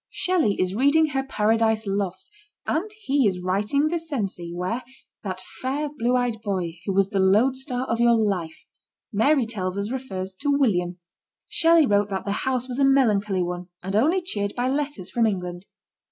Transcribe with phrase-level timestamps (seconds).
[0.09, 2.31] Shelley is read ing her Paradise Lost,
[2.65, 4.81] and he is writing the Cenci, where
[5.21, 8.65] That fair, blue eyed boy, Who was the lodestar of your life,
[9.13, 10.97] Mary tells us refers to William,
[11.45, 15.27] Shelley wrote that their house was a melancholy one, and only cheered by letters from
[15.27, 15.67] England.